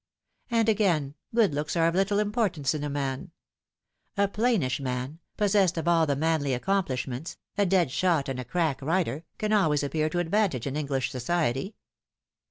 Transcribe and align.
And, 0.49 0.67
again, 0.67 1.13
good 1.31 1.53
looks 1.53 1.75
are 1.75 1.85
of 1.87 1.93
little 1.93 2.17
importance 2.17 2.73
in 2.73 2.83
a 2.83 2.89
man. 2.89 3.29
A 4.17 4.27
plainish 4.27 4.79
man, 4.79 5.19
possessed 5.37 5.77
of 5.77 5.87
all 5.87 6.07
the 6.07 6.15
manly 6.15 6.55
accomplishments, 6.55 7.37
a 7.55 7.67
dead 7.67 7.91
shot 7.91 8.27
and 8.27 8.39
a 8.39 8.43
crack 8.43 8.81
rider, 8.81 9.25
can 9.37 9.53
always 9.53 9.83
appear 9.83 10.09
to 10.09 10.17
advantage 10.17 10.65
in 10.65 10.75
Eng 10.75 10.87
lish 10.87 11.11
society. 11.11 11.75